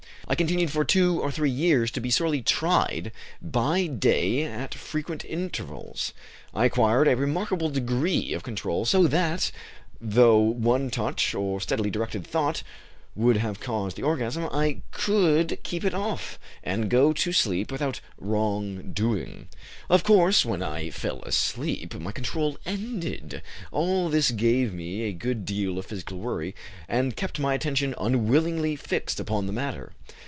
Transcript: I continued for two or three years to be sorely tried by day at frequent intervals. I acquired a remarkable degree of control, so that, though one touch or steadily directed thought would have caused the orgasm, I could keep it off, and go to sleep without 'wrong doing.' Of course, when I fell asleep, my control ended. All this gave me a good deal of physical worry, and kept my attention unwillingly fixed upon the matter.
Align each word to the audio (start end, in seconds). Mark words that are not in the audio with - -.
I 0.27 0.35
continued 0.41 0.71
for 0.71 0.85
two 0.85 1.19
or 1.19 1.29
three 1.29 1.49
years 1.49 1.91
to 1.91 1.99
be 1.99 2.09
sorely 2.09 2.41
tried 2.41 3.11
by 3.41 3.85
day 3.87 4.43
at 4.43 4.73
frequent 4.73 5.25
intervals. 5.25 6.13
I 6.53 6.63
acquired 6.63 7.09
a 7.09 7.17
remarkable 7.17 7.69
degree 7.69 8.31
of 8.31 8.41
control, 8.41 8.85
so 8.85 9.07
that, 9.07 9.51
though 9.99 10.39
one 10.39 10.89
touch 10.89 11.35
or 11.35 11.59
steadily 11.59 11.91
directed 11.91 12.25
thought 12.25 12.63
would 13.13 13.35
have 13.35 13.59
caused 13.59 13.97
the 13.97 14.03
orgasm, 14.03 14.47
I 14.53 14.83
could 14.91 15.59
keep 15.63 15.83
it 15.83 15.93
off, 15.93 16.39
and 16.63 16.89
go 16.89 17.11
to 17.11 17.33
sleep 17.33 17.69
without 17.69 17.99
'wrong 18.17 18.93
doing.' 18.93 19.49
Of 19.89 20.05
course, 20.05 20.45
when 20.45 20.63
I 20.63 20.91
fell 20.91 21.19
asleep, 21.23 21.93
my 21.95 22.13
control 22.13 22.57
ended. 22.65 23.41
All 23.69 24.07
this 24.07 24.31
gave 24.31 24.73
me 24.73 25.01
a 25.01 25.11
good 25.11 25.43
deal 25.45 25.77
of 25.77 25.87
physical 25.87 26.19
worry, 26.19 26.55
and 26.87 27.17
kept 27.17 27.37
my 27.37 27.53
attention 27.53 27.93
unwillingly 27.97 28.77
fixed 28.77 29.19
upon 29.19 29.45
the 29.45 29.51
matter. 29.51 29.91